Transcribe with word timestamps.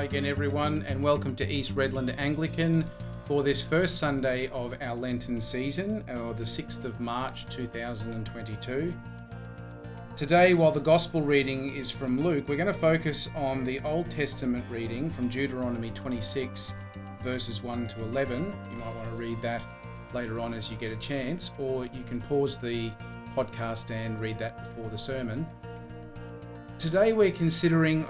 Hi 0.00 0.04
again, 0.04 0.24
everyone, 0.24 0.82
and 0.88 1.02
welcome 1.02 1.36
to 1.36 1.46
East 1.46 1.76
Redland 1.76 2.16
Anglican 2.16 2.86
for 3.26 3.42
this 3.42 3.62
first 3.62 3.98
Sunday 3.98 4.48
of 4.48 4.74
our 4.80 4.96
Lenten 4.96 5.42
season, 5.42 6.02
or 6.08 6.32
the 6.32 6.42
6th 6.42 6.84
of 6.84 6.98
March 7.00 7.44
2022. 7.50 8.94
Today, 10.16 10.54
while 10.54 10.72
the 10.72 10.80
Gospel 10.80 11.20
reading 11.20 11.74
is 11.74 11.90
from 11.90 12.18
Luke, 12.18 12.48
we're 12.48 12.56
going 12.56 12.66
to 12.66 12.72
focus 12.72 13.28
on 13.36 13.62
the 13.62 13.78
Old 13.80 14.10
Testament 14.10 14.64
reading 14.70 15.10
from 15.10 15.28
Deuteronomy 15.28 15.90
26, 15.90 16.74
verses 17.22 17.62
1 17.62 17.86
to 17.88 18.02
11. 18.04 18.54
You 18.72 18.78
might 18.78 18.96
want 18.96 19.04
to 19.04 19.16
read 19.16 19.42
that 19.42 19.60
later 20.14 20.40
on 20.40 20.54
as 20.54 20.70
you 20.70 20.78
get 20.78 20.92
a 20.92 20.96
chance, 20.96 21.50
or 21.58 21.84
you 21.84 22.04
can 22.04 22.22
pause 22.22 22.56
the 22.56 22.90
podcast 23.36 23.90
and 23.90 24.18
read 24.18 24.38
that 24.38 24.64
before 24.64 24.88
the 24.88 24.96
sermon. 24.96 25.46
Today, 26.78 27.12
we're 27.12 27.32
considering 27.32 28.06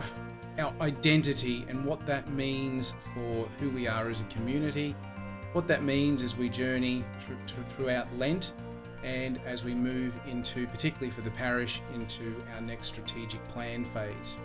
our 0.60 0.72
identity 0.80 1.64
and 1.68 1.84
what 1.84 2.06
that 2.06 2.32
means 2.32 2.94
for 3.14 3.48
who 3.58 3.70
we 3.70 3.88
are 3.88 4.08
as 4.08 4.20
a 4.20 4.24
community, 4.24 4.94
what 5.52 5.66
that 5.66 5.82
means 5.82 6.22
as 6.22 6.36
we 6.36 6.48
journey 6.48 7.04
through, 7.24 7.64
throughout 7.70 8.06
Lent 8.16 8.52
and 9.02 9.40
as 9.46 9.64
we 9.64 9.74
move 9.74 10.14
into, 10.26 10.66
particularly 10.66 11.10
for 11.10 11.22
the 11.22 11.30
parish, 11.30 11.80
into 11.94 12.36
our 12.54 12.60
next 12.60 12.88
strategic 12.88 13.42
plan 13.48 13.84
phase. 13.84 14.36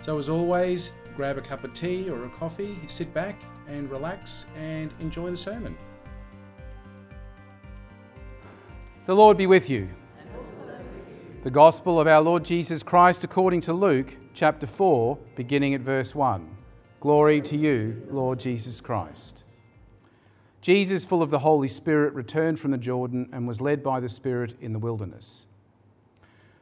So, 0.00 0.18
as 0.18 0.28
always, 0.28 0.92
grab 1.16 1.38
a 1.38 1.42
cup 1.42 1.64
of 1.64 1.72
tea 1.74 2.08
or 2.10 2.24
a 2.24 2.30
coffee, 2.30 2.78
sit 2.86 3.12
back 3.12 3.42
and 3.68 3.90
relax 3.90 4.46
and 4.56 4.92
enjoy 5.00 5.30
the 5.30 5.36
sermon. 5.36 5.76
The 9.06 9.14
Lord 9.14 9.36
be 9.36 9.46
with 9.46 9.68
you. 9.68 9.88
The 11.44 11.50
Gospel 11.50 12.00
of 12.00 12.06
our 12.06 12.22
Lord 12.22 12.42
Jesus 12.42 12.82
Christ 12.82 13.22
according 13.22 13.60
to 13.60 13.74
Luke, 13.74 14.16
chapter 14.32 14.66
4, 14.66 15.18
beginning 15.36 15.74
at 15.74 15.82
verse 15.82 16.14
1. 16.14 16.48
Glory 17.00 17.42
to 17.42 17.54
you, 17.54 18.02
Lord 18.10 18.40
Jesus 18.40 18.80
Christ. 18.80 19.44
Jesus, 20.62 21.04
full 21.04 21.20
of 21.20 21.28
the 21.28 21.40
Holy 21.40 21.68
Spirit, 21.68 22.14
returned 22.14 22.58
from 22.58 22.70
the 22.70 22.78
Jordan 22.78 23.28
and 23.30 23.46
was 23.46 23.60
led 23.60 23.82
by 23.82 24.00
the 24.00 24.08
Spirit 24.08 24.54
in 24.62 24.72
the 24.72 24.78
wilderness, 24.78 25.44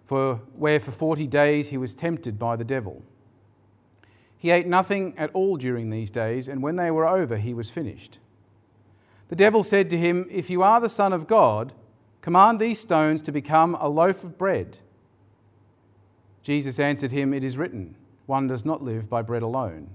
for 0.04 0.40
where 0.56 0.80
for 0.80 0.90
forty 0.90 1.28
days 1.28 1.68
he 1.68 1.78
was 1.78 1.94
tempted 1.94 2.36
by 2.36 2.56
the 2.56 2.64
devil. 2.64 3.04
He 4.36 4.50
ate 4.50 4.66
nothing 4.66 5.14
at 5.16 5.30
all 5.32 5.58
during 5.58 5.90
these 5.90 6.10
days, 6.10 6.48
and 6.48 6.60
when 6.60 6.74
they 6.74 6.90
were 6.90 7.06
over, 7.06 7.36
he 7.36 7.54
was 7.54 7.70
finished. 7.70 8.18
The 9.28 9.36
devil 9.36 9.62
said 9.62 9.88
to 9.90 9.96
him, 9.96 10.26
If 10.28 10.50
you 10.50 10.64
are 10.64 10.80
the 10.80 10.88
Son 10.88 11.12
of 11.12 11.28
God, 11.28 11.72
Command 12.22 12.60
these 12.60 12.78
stones 12.80 13.20
to 13.22 13.32
become 13.32 13.74
a 13.74 13.88
loaf 13.88 14.22
of 14.22 14.38
bread. 14.38 14.78
Jesus 16.42 16.78
answered 16.78 17.10
him, 17.12 17.34
It 17.34 17.44
is 17.44 17.58
written, 17.58 17.96
one 18.26 18.46
does 18.46 18.64
not 18.64 18.82
live 18.82 19.10
by 19.10 19.22
bread 19.22 19.42
alone. 19.42 19.90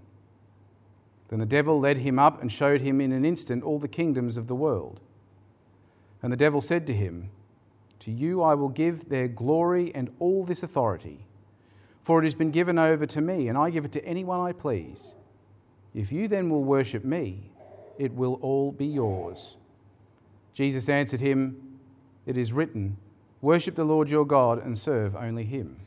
Then 1.30 1.40
the 1.40 1.46
devil 1.46 1.80
led 1.80 2.00
him 2.00 2.20
up 2.20 2.42
and 2.42 2.52
showed 2.52 2.82
him 2.82 3.02
in 3.02 3.12
an 3.14 3.26
instant 3.26 3.64
all 3.64 3.80
the 3.80 3.88
kingdoms 3.88 4.38
of 4.38 4.48
the 4.48 4.56
world. 4.56 5.00
And 6.22 6.32
the 6.32 6.38
devil 6.38 6.62
said 6.62 6.86
to 6.88 6.94
him, 6.94 7.30
To 8.02 8.12
you 8.12 8.42
I 8.42 8.56
will 8.56 8.70
give 8.70 9.08
their 9.10 9.28
glory 9.28 9.94
and 9.96 10.10
all 10.20 10.44
this 10.44 10.64
authority, 10.64 11.26
for 12.04 12.20
it 12.20 12.26
has 12.26 12.36
been 12.36 12.52
given 12.52 12.78
over 12.78 13.06
to 13.06 13.22
me, 13.22 13.48
and 13.48 13.58
I 13.58 13.70
give 13.70 13.86
it 13.86 13.92
to 13.94 14.06
anyone 14.06 14.40
I 14.40 14.52
please. 14.52 15.16
If 15.94 16.12
you 16.12 16.28
then 16.28 16.50
will 16.50 16.64
worship 16.64 17.04
me, 17.04 17.52
it 17.98 18.14
will 18.14 18.36
all 18.42 18.72
be 18.72 18.86
yours. 18.86 19.58
Jesus 20.54 20.90
answered 20.90 21.22
him, 21.22 21.67
it 22.28 22.38
is 22.38 22.54
written, 22.54 22.98
Worship 23.42 23.74
the 23.74 23.84
Lord 23.84 24.10
your 24.12 24.26
God 24.26 24.64
and 24.64 24.78
serve 24.78 25.16
only 25.16 25.46
him. 25.46 25.78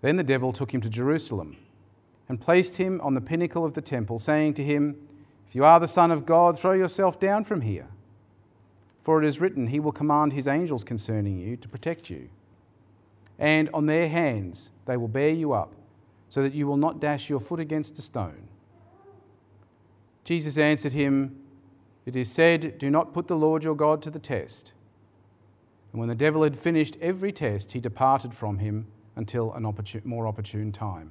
Then 0.00 0.16
the 0.16 0.24
devil 0.24 0.52
took 0.52 0.72
him 0.72 0.80
to 0.80 0.88
Jerusalem 0.88 1.56
and 2.28 2.40
placed 2.40 2.78
him 2.78 3.00
on 3.02 3.14
the 3.14 3.20
pinnacle 3.20 3.64
of 3.64 3.74
the 3.74 3.80
temple, 3.80 4.18
saying 4.18 4.54
to 4.54 4.64
him, 4.64 4.96
If 5.48 5.54
you 5.54 5.64
are 5.64 5.78
the 5.78 5.86
Son 5.86 6.10
of 6.10 6.26
God, 6.26 6.58
throw 6.58 6.72
yourself 6.72 7.20
down 7.20 7.44
from 7.44 7.60
here. 7.60 7.88
For 9.02 9.22
it 9.22 9.26
is 9.26 9.40
written, 9.40 9.68
He 9.68 9.80
will 9.80 9.92
command 9.92 10.34
His 10.34 10.46
angels 10.46 10.84
concerning 10.84 11.38
you 11.38 11.56
to 11.56 11.68
protect 11.68 12.10
you. 12.10 12.28
And 13.38 13.70
on 13.72 13.86
their 13.86 14.08
hands 14.08 14.70
they 14.84 14.96
will 14.96 15.08
bear 15.08 15.30
you 15.30 15.52
up, 15.52 15.72
so 16.28 16.42
that 16.42 16.52
you 16.52 16.66
will 16.66 16.76
not 16.76 17.00
dash 17.00 17.30
your 17.30 17.40
foot 17.40 17.60
against 17.60 17.98
a 17.98 18.02
stone. 18.02 18.48
Jesus 20.24 20.58
answered 20.58 20.92
him, 20.92 21.40
it 22.08 22.16
is 22.16 22.32
said, 22.32 22.78
Do 22.78 22.88
not 22.88 23.12
put 23.12 23.28
the 23.28 23.36
Lord 23.36 23.62
your 23.62 23.74
God 23.74 24.00
to 24.00 24.10
the 24.10 24.18
test. 24.18 24.72
And 25.92 26.00
when 26.00 26.08
the 26.08 26.14
devil 26.14 26.42
had 26.42 26.58
finished 26.58 26.96
every 27.02 27.32
test, 27.32 27.72
he 27.72 27.80
departed 27.80 28.32
from 28.32 28.60
him 28.60 28.86
until 29.14 29.52
a 29.52 29.62
opportune, 29.62 30.00
more 30.06 30.26
opportune 30.26 30.72
time. 30.72 31.10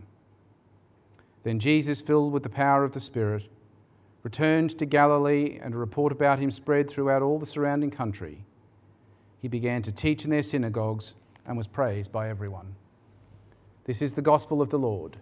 Then 1.43 1.59
Jesus, 1.59 2.01
filled 2.01 2.33
with 2.33 2.41
the 2.41 2.49
power 2.49 2.83
of 2.83 2.93
the 2.93 2.99
Spirit, 2.99 3.47
returned 4.23 4.75
to 4.79 4.87
Galilee, 4.87 5.59
and 5.61 5.75
a 5.75 5.77
report 5.77 6.11
about 6.11 6.39
him 6.39 6.49
spread 6.49 6.89
throughout 6.89 7.21
all 7.21 7.37
the 7.37 7.45
surrounding 7.45 7.91
country. 7.91 8.43
He 9.39 9.47
began 9.47 9.83
to 9.83 9.91
teach 9.91 10.23
in 10.23 10.31
their 10.31 10.41
synagogues 10.41 11.13
and 11.45 11.55
was 11.55 11.67
praised 11.67 12.11
by 12.11 12.27
everyone. 12.27 12.73
This 13.85 14.01
is 14.01 14.13
the 14.13 14.23
gospel 14.23 14.63
of 14.63 14.71
the 14.71 14.79
Lord. 14.79 15.17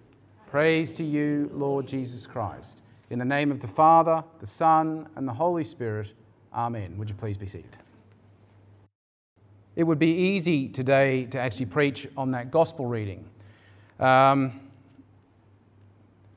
Praise 0.47 0.93
to 0.93 1.03
you, 1.03 1.49
Lord 1.53 1.85
Jesus 1.85 2.25
Christ. 2.25 2.81
In 3.11 3.19
the 3.19 3.25
name 3.25 3.51
of 3.51 3.59
the 3.59 3.67
Father, 3.67 4.23
the 4.39 4.47
Son, 4.47 5.07
and 5.15 5.27
the 5.27 5.33
Holy 5.33 5.63
Spirit, 5.63 6.13
Amen. 6.55 6.97
Would 6.97 7.09
you 7.09 7.15
please 7.15 7.37
be 7.37 7.47
seated? 7.47 7.77
It 9.75 9.83
would 9.83 9.99
be 9.99 10.11
easy 10.11 10.69
today 10.69 11.25
to 11.25 11.39
actually 11.39 11.65
preach 11.65 12.07
on 12.15 12.31
that 12.31 12.49
gospel 12.49 12.85
reading. 12.85 13.25
Um, 13.99 14.59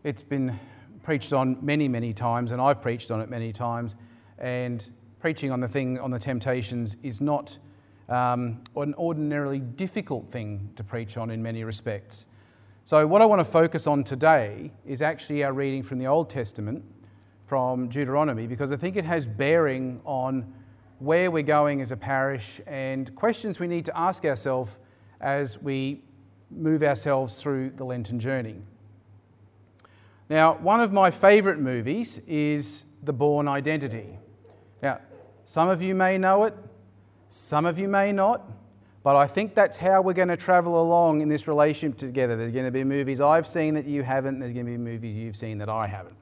it's 0.03 0.23
been 0.23 0.59
preached 1.05 1.33
on 1.33 1.57
many, 1.63 1.89
many 1.89 2.13
times, 2.13 2.51
and 2.51 2.61
I've 2.61 2.83
preached 2.83 3.11
on 3.11 3.21
it 3.21 3.31
many 3.31 3.53
times. 3.53 3.95
And 4.39 4.85
preaching 5.21 5.53
on 5.53 5.61
the 5.61 5.69
thing, 5.69 5.99
on 6.01 6.11
the 6.11 6.19
temptations, 6.19 6.97
is 7.03 7.21
not 7.21 7.57
um, 8.09 8.61
an 8.77 8.95
ordinarily 8.95 9.61
difficult 9.61 10.31
thing 10.31 10.69
to 10.77 10.85
preach 10.85 11.17
on 11.17 11.31
in 11.31 11.43
many 11.43 11.65
respects. 11.65 12.27
So, 12.89 13.07
what 13.07 13.21
I 13.21 13.27
want 13.27 13.41
to 13.41 13.45
focus 13.45 13.87
on 13.87 14.03
today 14.03 14.73
is 14.87 15.03
actually 15.03 15.45
our 15.45 15.53
reading 15.53 15.83
from 15.83 15.99
the 15.99 16.07
Old 16.07 16.31
Testament, 16.31 16.83
from 17.45 17.91
Deuteronomy, 17.91 18.47
because 18.47 18.73
I 18.73 18.77
think 18.77 18.97
it 18.97 19.05
has 19.05 19.27
bearing 19.27 20.01
on 20.07 20.51
where 20.99 21.31
we're 21.31 21.43
going 21.43 21.83
as 21.83 21.93
a 21.93 21.99
parish 21.99 22.63
and 22.67 23.15
questions 23.15 23.61
we 23.61 23.67
need 23.67 23.85
to 23.85 23.95
ask 23.95 24.25
ourselves 24.25 24.71
as 25.21 25.61
we 25.61 26.03
move 26.51 26.83
ourselves 26.83 27.43
through 27.43 27.73
the 27.77 27.85
Lenten 27.85 28.19
journey. 28.19 28.57
Now, 30.31 30.55
one 30.55 30.81
of 30.81 30.91
my 30.91 31.11
favourite 31.11 31.59
movies 31.59 32.23
is 32.27 32.87
The 33.03 33.13
Bourne 33.13 33.49
Identity. 33.49 34.19
Now, 34.83 34.99
some 35.45 35.69
of 35.69 35.83
you 35.83 35.95
may 35.95 36.17
know 36.17 36.45
it, 36.45 36.55
some 37.29 37.67
of 37.67 37.79
you 37.79 37.87
may 37.87 38.13
not. 38.13 38.51
But 39.09 39.17
I 39.17 39.27
think 39.27 39.55
that's 39.55 39.79
how 39.79 40.03
we're 40.03 40.13
going 40.13 40.29
to 40.29 40.37
travel 40.37 40.83
along 40.83 41.23
in 41.23 41.31
this 41.31 41.49
relationship 41.49 41.97
together. 41.97 42.37
There's 42.37 42.53
going 42.53 42.67
to 42.67 42.71
be 42.71 42.85
movies 42.85 43.23
I've 43.23 43.47
seen 43.47 43.73
that 43.73 43.87
you 43.87 44.03
haven't, 44.03 44.39
there's 44.39 44.53
going 44.53 44.67
to 44.67 44.73
be 44.73 44.77
movies 44.77 45.15
you've 45.15 45.35
seen 45.35 45.57
that 45.57 45.71
I 45.71 45.87
haven't. 45.87 46.15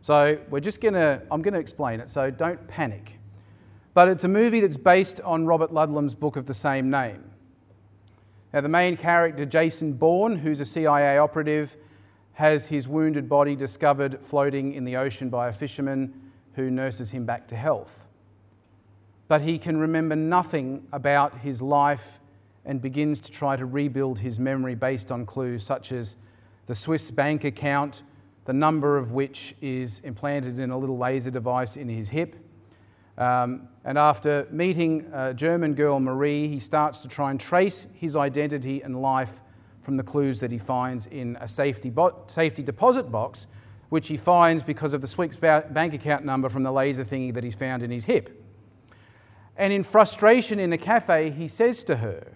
So 0.00 0.36
we're 0.50 0.58
just 0.58 0.80
going 0.80 0.94
to, 0.94 1.22
I'm 1.30 1.42
going 1.42 1.54
to 1.54 1.60
explain 1.60 2.00
it, 2.00 2.10
so 2.10 2.32
don't 2.32 2.66
panic. 2.66 3.20
But 3.92 4.08
it's 4.08 4.24
a 4.24 4.28
movie 4.28 4.58
that's 4.58 4.76
based 4.76 5.20
on 5.20 5.46
Robert 5.46 5.72
Ludlum's 5.72 6.12
book 6.12 6.34
of 6.34 6.46
the 6.46 6.54
same 6.54 6.90
name. 6.90 7.22
Now, 8.52 8.62
the 8.62 8.68
main 8.68 8.96
character, 8.96 9.46
Jason 9.46 9.92
Bourne, 9.92 10.34
who's 10.34 10.58
a 10.58 10.64
CIA 10.64 11.18
operative, 11.18 11.76
has 12.32 12.66
his 12.66 12.88
wounded 12.88 13.28
body 13.28 13.54
discovered 13.54 14.18
floating 14.20 14.72
in 14.72 14.84
the 14.84 14.96
ocean 14.96 15.30
by 15.30 15.50
a 15.50 15.52
fisherman 15.52 16.12
who 16.54 16.68
nurses 16.68 17.12
him 17.12 17.24
back 17.24 17.46
to 17.46 17.54
health 17.54 18.04
but 19.28 19.40
he 19.40 19.58
can 19.58 19.76
remember 19.76 20.14
nothing 20.14 20.86
about 20.92 21.38
his 21.38 21.62
life 21.62 22.20
and 22.66 22.80
begins 22.80 23.20
to 23.20 23.30
try 23.30 23.56
to 23.56 23.66
rebuild 23.66 24.18
his 24.18 24.38
memory 24.38 24.74
based 24.74 25.12
on 25.12 25.26
clues 25.26 25.62
such 25.62 25.92
as 25.92 26.16
the 26.66 26.74
Swiss 26.74 27.10
bank 27.10 27.44
account, 27.44 28.02
the 28.46 28.52
number 28.52 28.96
of 28.96 29.12
which 29.12 29.54
is 29.60 30.00
implanted 30.00 30.58
in 30.58 30.70
a 30.70 30.78
little 30.78 30.98
laser 30.98 31.30
device 31.30 31.76
in 31.76 31.88
his 31.88 32.08
hip. 32.08 32.36
Um, 33.16 33.68
and 33.84 33.96
after 33.96 34.48
meeting 34.50 35.06
a 35.12 35.34
German 35.34 35.74
girl, 35.74 36.00
Marie, 36.00 36.48
he 36.48 36.58
starts 36.58 37.00
to 37.00 37.08
try 37.08 37.30
and 37.30 37.38
trace 37.38 37.86
his 37.92 38.16
identity 38.16 38.82
and 38.82 39.00
life 39.00 39.40
from 39.82 39.96
the 39.96 40.02
clues 40.02 40.40
that 40.40 40.50
he 40.50 40.58
finds 40.58 41.06
in 41.06 41.36
a 41.40 41.46
safety, 41.46 41.90
bo- 41.90 42.24
safety 42.26 42.62
deposit 42.62 43.12
box, 43.12 43.46
which 43.90 44.08
he 44.08 44.16
finds 44.16 44.62
because 44.62 44.94
of 44.94 45.00
the 45.00 45.06
Swiss 45.06 45.36
bank 45.36 45.94
account 45.94 46.24
number 46.24 46.48
from 46.48 46.62
the 46.62 46.72
laser 46.72 47.04
thingy 47.04 47.32
that 47.34 47.44
he's 47.44 47.54
found 47.54 47.82
in 47.82 47.90
his 47.90 48.06
hip. 48.06 48.42
And 49.56 49.72
in 49.72 49.82
frustration 49.84 50.58
in 50.58 50.72
a 50.72 50.78
cafe, 50.78 51.30
he 51.30 51.46
says 51.46 51.84
to 51.84 51.96
her, 51.96 52.33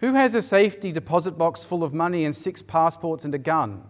Who 0.00 0.14
has 0.14 0.34
a 0.34 0.42
safety 0.42 0.92
deposit 0.92 1.32
box 1.32 1.64
full 1.64 1.82
of 1.82 1.92
money 1.92 2.24
and 2.24 2.34
six 2.34 2.62
passports 2.62 3.24
and 3.24 3.34
a 3.34 3.38
gun? 3.38 3.82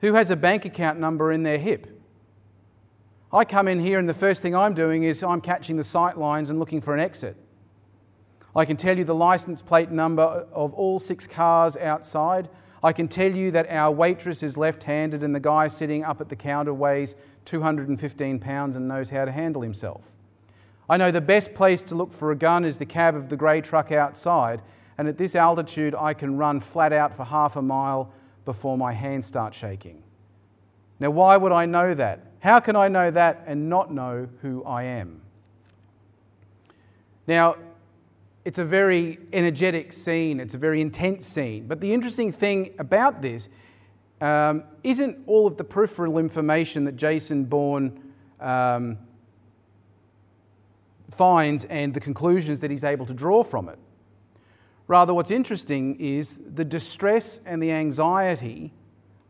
Who 0.00 0.14
has 0.14 0.30
a 0.30 0.36
bank 0.36 0.64
account 0.64 0.98
number 0.98 1.32
in 1.32 1.42
their 1.42 1.58
hip? 1.58 1.86
I 3.32 3.44
come 3.44 3.68
in 3.68 3.78
here, 3.78 3.98
and 3.98 4.08
the 4.08 4.14
first 4.14 4.42
thing 4.42 4.56
I'm 4.56 4.74
doing 4.74 5.02
is 5.02 5.22
I'm 5.22 5.40
catching 5.40 5.76
the 5.76 5.84
sight 5.84 6.16
lines 6.16 6.50
and 6.50 6.58
looking 6.58 6.80
for 6.80 6.94
an 6.94 7.00
exit. 7.00 7.36
I 8.56 8.64
can 8.64 8.76
tell 8.76 8.98
you 8.98 9.04
the 9.04 9.14
license 9.14 9.62
plate 9.62 9.90
number 9.90 10.22
of 10.22 10.72
all 10.74 10.98
six 10.98 11.26
cars 11.26 11.76
outside. 11.76 12.48
I 12.82 12.92
can 12.92 13.06
tell 13.06 13.32
you 13.32 13.50
that 13.52 13.70
our 13.70 13.92
waitress 13.92 14.42
is 14.42 14.56
left 14.56 14.82
handed 14.82 15.22
and 15.22 15.34
the 15.34 15.40
guy 15.40 15.68
sitting 15.68 16.04
up 16.04 16.20
at 16.20 16.28
the 16.28 16.36
counter 16.36 16.72
weighs 16.72 17.14
215 17.44 18.38
pounds 18.38 18.76
and 18.76 18.88
knows 18.88 19.10
how 19.10 19.24
to 19.24 19.32
handle 19.32 19.62
himself. 19.62 20.10
I 20.88 20.96
know 20.96 21.10
the 21.10 21.20
best 21.20 21.54
place 21.54 21.82
to 21.84 21.94
look 21.94 22.12
for 22.12 22.30
a 22.30 22.36
gun 22.36 22.64
is 22.64 22.78
the 22.78 22.86
cab 22.86 23.14
of 23.14 23.28
the 23.28 23.36
grey 23.36 23.60
truck 23.60 23.92
outside, 23.92 24.62
and 24.98 25.06
at 25.06 25.16
this 25.16 25.36
altitude, 25.36 25.94
I 25.94 26.12
can 26.12 26.36
run 26.36 26.60
flat 26.60 26.92
out 26.92 27.14
for 27.14 27.24
half 27.24 27.54
a 27.56 27.62
mile 27.62 28.12
before 28.44 28.76
my 28.76 28.92
hands 28.92 29.26
start 29.26 29.54
shaking. 29.54 30.02
Now, 30.98 31.10
why 31.10 31.36
would 31.36 31.52
I 31.52 31.66
know 31.66 31.94
that? 31.94 32.26
How 32.40 32.58
can 32.58 32.74
I 32.74 32.88
know 32.88 33.10
that 33.12 33.44
and 33.46 33.68
not 33.68 33.92
know 33.92 34.28
who 34.42 34.64
I 34.64 34.82
am? 34.82 35.20
Now, 37.28 37.56
it's 38.44 38.58
a 38.58 38.64
very 38.64 39.18
energetic 39.32 39.92
scene, 39.92 40.40
it's 40.40 40.54
a 40.54 40.58
very 40.58 40.80
intense 40.80 41.26
scene. 41.26 41.66
But 41.68 41.80
the 41.80 41.92
interesting 41.92 42.32
thing 42.32 42.74
about 42.78 43.22
this 43.22 43.48
um, 44.20 44.64
isn't 44.82 45.18
all 45.26 45.46
of 45.46 45.56
the 45.56 45.64
peripheral 45.64 46.18
information 46.18 46.84
that 46.84 46.96
Jason 46.96 47.44
Bourne 47.44 48.00
um, 48.40 48.98
finds 51.10 51.64
and 51.66 51.94
the 51.94 52.00
conclusions 52.00 52.58
that 52.60 52.70
he's 52.70 52.84
able 52.84 53.06
to 53.06 53.14
draw 53.14 53.44
from 53.44 53.68
it. 53.68 53.78
Rather, 54.88 55.12
what's 55.12 55.30
interesting 55.30 55.94
is 56.00 56.40
the 56.54 56.64
distress 56.64 57.40
and 57.44 57.62
the 57.62 57.70
anxiety 57.70 58.72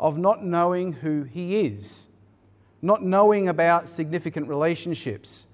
of 0.01 0.17
not 0.17 0.45
knowing 0.45 0.93
who 0.93 1.25
he 1.25 1.61
is, 1.61 2.09
not 2.81 3.03
knowing 3.03 3.49
about 3.49 3.89
significant 3.89 4.49
relationships, 4.49 5.47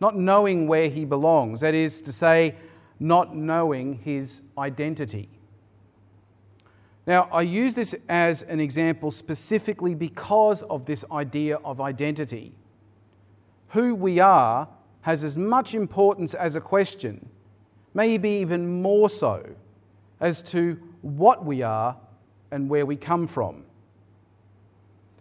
not 0.00 0.16
knowing 0.16 0.66
where 0.66 0.88
he 0.88 1.04
belongs. 1.04 1.60
That 1.60 1.74
is 1.74 2.00
to 2.02 2.12
say, 2.12 2.54
not 2.98 3.36
knowing 3.36 3.94
his 3.94 4.42
identity. 4.56 5.28
Now, 7.06 7.28
I 7.32 7.42
use 7.42 7.74
this 7.74 7.94
as 8.08 8.42
an 8.42 8.60
example 8.60 9.10
specifically 9.10 9.94
because 9.94 10.62
of 10.64 10.86
this 10.86 11.04
idea 11.10 11.56
of 11.64 11.80
identity. 11.80 12.54
Who 13.68 13.94
we 13.94 14.20
are 14.20 14.68
has 15.02 15.24
as 15.24 15.36
much 15.36 15.74
importance 15.74 16.34
as 16.34 16.56
a 16.56 16.60
question, 16.60 17.29
maybe 17.94 18.28
even 18.28 18.82
more 18.82 19.08
so, 19.10 19.48
as 20.20 20.42
to 20.42 20.78
what 21.02 21.44
we 21.44 21.62
are 21.62 21.96
and 22.50 22.68
where 22.68 22.84
we 22.84 22.96
come 22.96 23.26
from. 23.26 23.64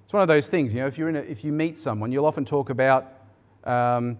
It's 0.03 0.13
one 0.13 0.21
of 0.21 0.27
those 0.27 0.47
things, 0.47 0.73
you 0.73 0.79
know, 0.79 0.87
if, 0.87 0.97
you're 0.97 1.09
in 1.09 1.15
a, 1.15 1.19
if 1.19 1.43
you 1.43 1.51
meet 1.51 1.77
someone, 1.77 2.11
you'll 2.11 2.25
often 2.25 2.43
talk 2.43 2.69
about 2.69 3.13
um, 3.63 4.17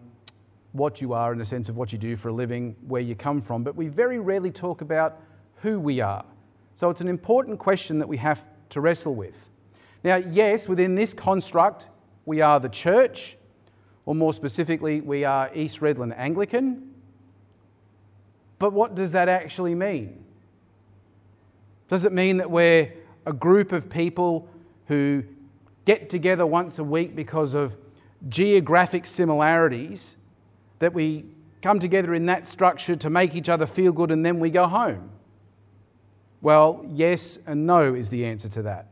what 0.71 1.01
you 1.01 1.13
are 1.13 1.33
in 1.33 1.39
the 1.39 1.45
sense 1.45 1.67
of 1.67 1.77
what 1.77 1.91
you 1.91 1.97
do 1.97 2.15
for 2.15 2.29
a 2.29 2.33
living, 2.33 2.75
where 2.87 3.01
you 3.01 3.15
come 3.15 3.41
from, 3.41 3.63
but 3.63 3.75
we 3.75 3.87
very 3.87 4.19
rarely 4.19 4.51
talk 4.51 4.81
about 4.81 5.19
who 5.61 5.79
we 5.79 5.99
are. 5.99 6.23
So 6.75 6.89
it's 6.89 7.01
an 7.01 7.07
important 7.07 7.59
question 7.59 7.99
that 7.99 8.07
we 8.07 8.17
have 8.17 8.47
to 8.69 8.81
wrestle 8.81 9.15
with. 9.15 9.49
Now, 10.03 10.17
yes, 10.17 10.67
within 10.67 10.95
this 10.95 11.13
construct, 11.13 11.87
we 12.25 12.41
are 12.41 12.59
the 12.59 12.69
church, 12.69 13.37
or 14.05 14.15
more 14.15 14.33
specifically, 14.33 15.01
we 15.01 15.25
are 15.25 15.49
East 15.53 15.79
Redland 15.79 16.15
Anglican. 16.15 16.93
But 18.59 18.73
what 18.73 18.93
does 18.93 19.13
that 19.13 19.29
actually 19.29 19.73
mean? 19.73 20.23
Does 21.87 22.05
it 22.05 22.13
mean 22.13 22.37
that 22.37 22.51
we're 22.51 22.93
a 23.25 23.33
group 23.33 23.71
of 23.71 23.89
people 23.89 24.47
who 24.87 25.23
get 25.85 26.09
together 26.09 26.45
once 26.45 26.77
a 26.77 26.83
week 26.83 27.15
because 27.15 27.53
of 27.53 27.75
geographic 28.27 29.05
similarities 29.05 30.17
that 30.79 30.93
we 30.93 31.25
come 31.61 31.79
together 31.79 32.13
in 32.13 32.25
that 32.27 32.47
structure 32.47 32.95
to 32.95 33.09
make 33.09 33.33
each 33.35 33.49
other 33.49 33.65
feel 33.65 33.91
good 33.91 34.11
and 34.11 34.25
then 34.25 34.39
we 34.39 34.49
go 34.49 34.67
home? 34.67 35.09
Well, 36.41 36.85
yes 36.89 37.39
and 37.47 37.65
no 37.65 37.95
is 37.95 38.09
the 38.09 38.25
answer 38.25 38.49
to 38.49 38.61
that. 38.63 38.87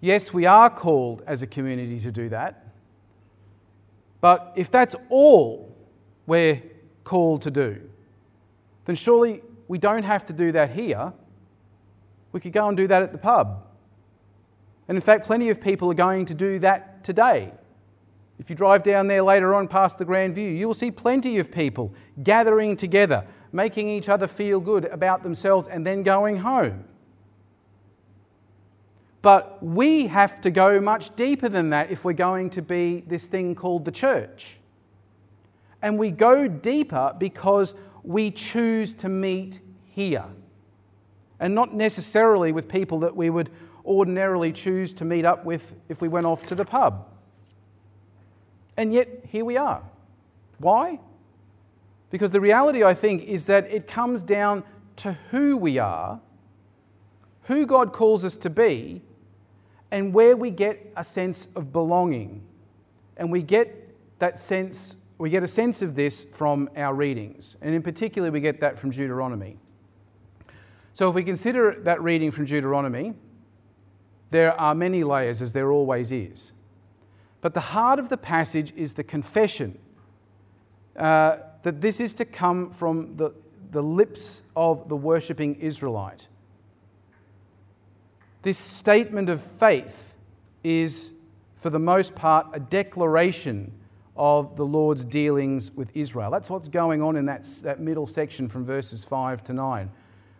Yes, 0.00 0.32
we 0.32 0.46
are 0.46 0.70
called 0.70 1.22
as 1.26 1.42
a 1.42 1.46
community 1.46 1.98
to 2.00 2.12
do 2.12 2.28
that. 2.28 2.66
But 4.20 4.52
if 4.54 4.70
that's 4.70 4.94
all 5.08 5.74
we're 6.26 6.62
called 7.04 7.42
to 7.42 7.50
do, 7.50 7.80
then 8.88 8.96
surely 8.96 9.42
we 9.68 9.76
don't 9.76 10.02
have 10.02 10.24
to 10.24 10.32
do 10.32 10.50
that 10.50 10.70
here. 10.70 11.12
We 12.32 12.40
could 12.40 12.54
go 12.54 12.68
and 12.68 12.74
do 12.76 12.86
that 12.86 13.02
at 13.02 13.12
the 13.12 13.18
pub. 13.18 13.66
And 14.88 14.96
in 14.96 15.02
fact, 15.02 15.26
plenty 15.26 15.50
of 15.50 15.60
people 15.60 15.90
are 15.90 15.94
going 15.94 16.24
to 16.24 16.32
do 16.32 16.58
that 16.60 17.04
today. 17.04 17.52
If 18.38 18.48
you 18.48 18.56
drive 18.56 18.82
down 18.82 19.06
there 19.06 19.22
later 19.22 19.54
on 19.54 19.68
past 19.68 19.98
the 19.98 20.06
Grand 20.06 20.34
View, 20.34 20.48
you 20.48 20.66
will 20.66 20.72
see 20.72 20.90
plenty 20.90 21.36
of 21.36 21.52
people 21.52 21.92
gathering 22.22 22.78
together, 22.78 23.26
making 23.52 23.90
each 23.90 24.08
other 24.08 24.26
feel 24.26 24.58
good 24.58 24.86
about 24.86 25.22
themselves, 25.22 25.68
and 25.68 25.86
then 25.86 26.02
going 26.02 26.38
home. 26.38 26.84
But 29.20 29.62
we 29.62 30.06
have 30.06 30.40
to 30.40 30.50
go 30.50 30.80
much 30.80 31.14
deeper 31.14 31.50
than 31.50 31.68
that 31.70 31.90
if 31.90 32.06
we're 32.06 32.14
going 32.14 32.48
to 32.50 32.62
be 32.62 33.04
this 33.06 33.26
thing 33.26 33.54
called 33.54 33.84
the 33.84 33.92
church. 33.92 34.56
And 35.82 35.98
we 35.98 36.10
go 36.10 36.48
deeper 36.48 37.14
because 37.18 37.74
we 38.02 38.30
choose 38.30 38.94
to 38.94 39.08
meet 39.08 39.60
here, 39.86 40.24
and 41.40 41.54
not 41.54 41.74
necessarily 41.74 42.52
with 42.52 42.68
people 42.68 43.00
that 43.00 43.14
we 43.14 43.30
would 43.30 43.50
ordinarily 43.84 44.52
choose 44.52 44.92
to 44.94 45.04
meet 45.04 45.24
up 45.24 45.44
with 45.44 45.74
if 45.88 46.00
we 46.00 46.08
went 46.08 46.26
off 46.26 46.46
to 46.46 46.54
the 46.54 46.64
pub. 46.64 47.08
And 48.76 48.92
yet, 48.92 49.08
here 49.24 49.44
we 49.44 49.56
are. 49.56 49.82
Why? 50.58 51.00
Because 52.10 52.30
the 52.30 52.40
reality, 52.40 52.84
I 52.84 52.94
think, 52.94 53.24
is 53.24 53.46
that 53.46 53.66
it 53.70 53.86
comes 53.86 54.22
down 54.22 54.62
to 54.96 55.16
who 55.30 55.56
we 55.56 55.78
are, 55.78 56.20
who 57.44 57.66
God 57.66 57.92
calls 57.92 58.24
us 58.24 58.36
to 58.36 58.50
be, 58.50 59.02
and 59.90 60.12
where 60.12 60.36
we 60.36 60.50
get 60.50 60.92
a 60.96 61.04
sense 61.04 61.48
of 61.56 61.72
belonging. 61.72 62.42
And 63.16 63.32
we 63.32 63.42
get 63.42 63.94
that 64.18 64.38
sense, 64.38 64.96
we 65.18 65.30
get 65.30 65.42
a 65.42 65.48
sense 65.48 65.82
of 65.82 65.94
this 65.94 66.24
from 66.32 66.70
our 66.76 66.94
readings. 66.94 67.56
And 67.60 67.74
in 67.74 67.82
particular, 67.82 68.30
we 68.30 68.40
get 68.40 68.60
that 68.60 68.78
from 68.78 68.90
Deuteronomy. 68.90 69.58
So 70.92 71.08
if 71.08 71.14
we 71.14 71.24
consider 71.24 71.76
that 71.82 72.02
reading 72.02 72.30
from 72.30 72.44
Deuteronomy, 72.44 73.14
there 74.30 74.58
are 74.60 74.74
many 74.74 75.04
layers, 75.04 75.42
as 75.42 75.52
there 75.52 75.72
always 75.72 76.12
is. 76.12 76.52
But 77.40 77.54
the 77.54 77.60
heart 77.60 77.98
of 77.98 78.08
the 78.08 78.16
passage 78.16 78.72
is 78.76 78.94
the 78.94 79.04
confession 79.04 79.78
uh, 80.96 81.38
that 81.62 81.80
this 81.80 82.00
is 82.00 82.14
to 82.14 82.24
come 82.24 82.70
from 82.70 83.16
the, 83.16 83.32
the 83.70 83.82
lips 83.82 84.42
of 84.56 84.88
the 84.88 84.96
worshipping 84.96 85.54
Israelite. 85.56 86.28
This 88.42 88.58
statement 88.58 89.28
of 89.28 89.42
faith 89.42 90.14
is, 90.62 91.12
for 91.56 91.70
the 91.70 91.78
most 91.78 92.14
part, 92.14 92.46
a 92.52 92.60
declaration 92.60 93.72
of 94.18 94.56
the 94.56 94.64
Lord's 94.64 95.04
dealings 95.04 95.70
with 95.70 95.90
Israel. 95.94 96.30
That's 96.30 96.50
what's 96.50 96.68
going 96.68 97.02
on 97.02 97.16
in 97.16 97.24
that, 97.26 97.44
that 97.62 97.80
middle 97.80 98.06
section 98.06 98.48
from 98.48 98.64
verses 98.64 99.04
5 99.04 99.44
to 99.44 99.52
9, 99.52 99.90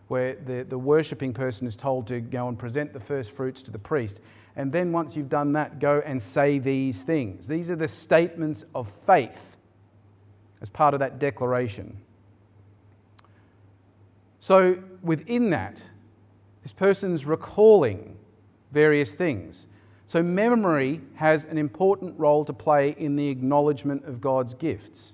where 0.08 0.34
the, 0.34 0.64
the 0.68 0.78
worshipping 0.78 1.32
person 1.32 1.66
is 1.66 1.76
told 1.76 2.06
to 2.08 2.20
go 2.20 2.48
and 2.48 2.58
present 2.58 2.92
the 2.92 3.00
first 3.00 3.30
fruits 3.30 3.62
to 3.62 3.70
the 3.70 3.78
priest. 3.78 4.20
And 4.56 4.72
then 4.72 4.90
once 4.90 5.14
you've 5.16 5.28
done 5.28 5.52
that, 5.52 5.78
go 5.78 6.02
and 6.04 6.20
say 6.20 6.58
these 6.58 7.04
things. 7.04 7.46
These 7.46 7.70
are 7.70 7.76
the 7.76 7.88
statements 7.88 8.64
of 8.74 8.92
faith 9.06 9.56
as 10.60 10.68
part 10.68 10.94
of 10.94 11.00
that 11.00 11.20
declaration. 11.20 11.96
So 14.40 14.78
within 15.02 15.50
that, 15.50 15.82
this 16.62 16.72
person's 16.72 17.24
recalling 17.24 18.16
various 18.72 19.14
things. 19.14 19.66
So 20.08 20.22
memory 20.22 21.02
has 21.16 21.44
an 21.44 21.58
important 21.58 22.18
role 22.18 22.42
to 22.46 22.52
play 22.54 22.96
in 22.96 23.14
the 23.14 23.28
acknowledgement 23.28 24.06
of 24.06 24.22
God's 24.22 24.54
gifts. 24.54 25.12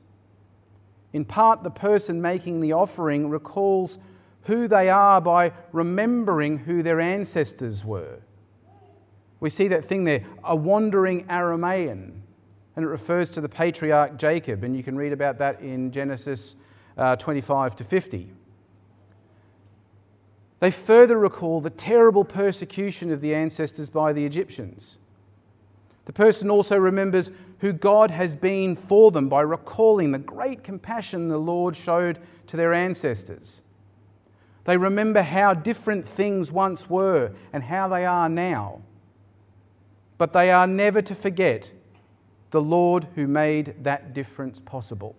In 1.13 1.25
part, 1.25 1.65
the 1.65 1.71
person 1.71 2.23
making 2.23 2.61
the 2.61 2.75
offering 2.75 3.29
recalls 3.29 3.99
who 4.43 4.69
they 4.69 4.89
are 4.91 5.21
by 5.21 5.51
remembering 5.73 6.59
who 6.59 6.85
their 6.85 7.01
ancestors 7.01 7.85
were. 7.85 8.21
We 9.41 9.51
see 9.51 9.67
that 9.67 9.85
thing 9.85 10.05
there, 10.05 10.23
a 10.45 10.55
wandering 10.55 11.25
Aramaean, 11.25 12.13
and 12.77 12.85
it 12.85 12.89
refers 12.89 13.31
to 13.31 13.41
the 13.41 13.49
patriarch 13.49 14.17
Jacob, 14.17 14.63
and 14.63 14.77
you 14.77 14.85
can 14.85 14.97
read 14.97 15.13
about 15.13 15.39
that 15.39 15.61
in 15.61 15.91
Genesis 15.91 16.55
uh, 16.97 17.17
25 17.17 17.75
to 17.75 17.83
50. 17.83 18.31
They 20.65 20.71
further 20.71 21.19
recall 21.19 21.61
the 21.61 21.69
terrible 21.69 22.25
persecution 22.25 23.13
of 23.13 23.21
the 23.21 23.35
ancestors 23.35 23.91
by 23.91 24.15
the 24.15 24.25
Egyptians. 24.25 24.97
The 26.07 26.15
person 26.15 26.49
also 26.49 26.79
remembers 26.79 27.31
who 27.59 27.75
God 27.75 28.11
has 28.11 28.35
been 28.35 28.75
for 28.75 29.11
them 29.11 29.29
by 29.29 29.43
recalling 29.43 30.13
the 30.13 30.19
great 30.19 30.65
compassion 30.65 31.29
the 31.29 31.37
Lord 31.37 31.77
showed 31.77 32.19
to 32.47 32.57
their 32.57 32.73
ancestors. 32.73 33.61
They 34.65 34.79
remember 34.79 35.21
how 35.21 35.53
different 35.53 36.09
things 36.09 36.51
once 36.51 36.89
were 36.89 37.33
and 37.53 37.65
how 37.65 37.87
they 37.89 38.07
are 38.07 38.31
now 38.31 38.81
but 40.17 40.33
they 40.33 40.51
are 40.51 40.67
never 40.67 41.03
to 41.03 41.15
forget 41.15 41.71
the 42.51 42.63
Lord 42.63 43.07
who 43.15 43.27
made 43.27 43.75
that 43.83 44.15
difference 44.15 44.61
possible. 44.61 45.15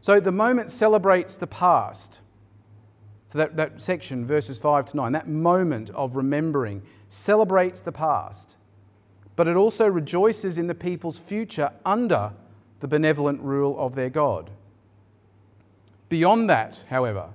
So 0.00 0.18
the 0.18 0.32
moment 0.32 0.70
celebrates 0.70 1.36
the 1.36 1.46
past, 1.46 2.20
So 3.32 3.38
that, 3.38 3.56
that 3.56 3.80
section, 3.80 4.26
verses 4.26 4.58
5 4.58 4.90
to 4.90 4.96
9, 4.96 5.12
that 5.12 5.28
moment 5.28 5.90
of 5.90 6.16
remembering, 6.16 6.82
celebrates 7.08 7.82
the 7.82 7.92
past, 7.92 8.56
but 9.36 9.46
it 9.46 9.56
also 9.56 9.86
rejoices 9.86 10.58
in 10.58 10.66
the 10.66 10.74
people's 10.74 11.18
future 11.18 11.70
under 11.84 12.32
the 12.80 12.88
benevolent 12.88 13.40
rule 13.40 13.78
of 13.78 13.94
their 13.94 14.10
God. 14.10 14.50
Beyond 16.08 16.48
that, 16.48 16.84
however, 16.88 17.28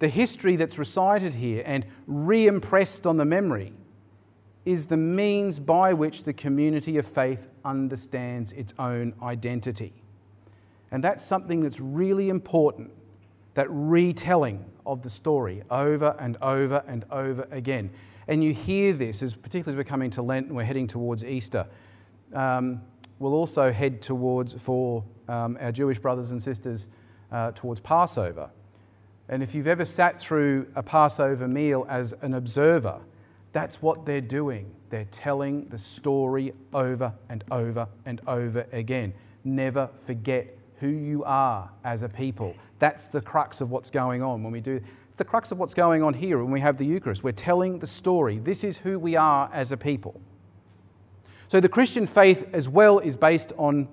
the 0.00 0.08
history 0.08 0.56
that's 0.56 0.78
recited 0.78 1.34
here 1.34 1.62
and 1.64 1.86
re 2.06 2.46
impressed 2.46 3.06
on 3.06 3.16
the 3.16 3.24
memory 3.24 3.72
is 4.64 4.86
the 4.86 4.96
means 4.96 5.58
by 5.58 5.92
which 5.94 6.24
the 6.24 6.32
community 6.32 6.98
of 6.98 7.06
faith 7.06 7.48
understands 7.64 8.52
its 8.52 8.74
own 8.78 9.14
identity. 9.22 9.92
And 10.90 11.02
that's 11.02 11.24
something 11.24 11.60
that's 11.60 11.80
really 11.80 12.28
important 12.28 12.90
that 13.54 13.66
retelling 13.70 14.64
of 14.90 15.02
the 15.02 15.10
story 15.10 15.62
over 15.70 16.16
and 16.18 16.36
over 16.42 16.82
and 16.86 17.04
over 17.10 17.46
again. 17.50 17.90
And 18.28 18.42
you 18.44 18.52
hear 18.52 18.92
this, 18.92 19.22
as 19.22 19.34
particularly 19.34 19.74
as 19.74 19.76
we're 19.76 19.88
coming 19.88 20.10
to 20.10 20.22
Lent 20.22 20.48
and 20.48 20.56
we're 20.56 20.64
heading 20.64 20.86
towards 20.86 21.24
Easter. 21.24 21.66
Um, 22.34 22.82
we'll 23.18 23.34
also 23.34 23.72
head 23.72 24.02
towards, 24.02 24.52
for 24.52 25.04
um, 25.28 25.56
our 25.60 25.72
Jewish 25.72 25.98
brothers 25.98 26.32
and 26.32 26.42
sisters, 26.42 26.88
uh, 27.32 27.52
towards 27.52 27.80
Passover. 27.80 28.50
And 29.28 29.42
if 29.42 29.54
you've 29.54 29.68
ever 29.68 29.84
sat 29.84 30.18
through 30.18 30.66
a 30.74 30.82
Passover 30.82 31.46
meal 31.46 31.86
as 31.88 32.14
an 32.22 32.34
observer, 32.34 33.00
that's 33.52 33.80
what 33.80 34.04
they're 34.04 34.20
doing. 34.20 34.70
They're 34.90 35.06
telling 35.12 35.66
the 35.68 35.78
story 35.78 36.52
over 36.72 37.12
and 37.28 37.44
over 37.50 37.86
and 38.06 38.20
over 38.26 38.66
again. 38.72 39.12
Never 39.44 39.88
forget 40.06 40.56
who 40.80 40.88
you 40.88 41.22
are 41.24 41.70
as 41.84 42.02
a 42.02 42.08
people. 42.08 42.54
That's 42.80 43.06
the 43.06 43.20
crux 43.20 43.60
of 43.60 43.70
what's 43.70 43.90
going 43.90 44.22
on 44.22 44.42
when 44.42 44.52
we 44.52 44.60
do 44.60 44.80
the 45.20 45.24
crux 45.24 45.52
of 45.52 45.58
what's 45.58 45.74
going 45.74 46.02
on 46.02 46.14
here 46.14 46.38
when 46.38 46.50
we 46.50 46.60
have 46.60 46.78
the 46.78 46.86
Eucharist. 46.86 47.22
We're 47.22 47.32
telling 47.32 47.78
the 47.78 47.86
story. 47.86 48.38
This 48.38 48.64
is 48.64 48.78
who 48.78 48.98
we 48.98 49.16
are 49.16 49.50
as 49.52 49.70
a 49.70 49.76
people. 49.76 50.18
So 51.46 51.60
the 51.60 51.68
Christian 51.68 52.06
faith 52.06 52.48
as 52.54 52.70
well 52.70 53.00
is 53.00 53.16
based 53.16 53.52
on 53.58 53.86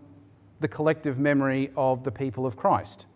the 0.61 0.69
collective 0.69 1.19
memory 1.19 1.69
of 1.75 2.05
the 2.05 2.11
people 2.11 2.45
of 2.45 2.55
Christ. 2.55 3.07